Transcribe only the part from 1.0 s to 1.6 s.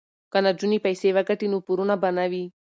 وګټي نو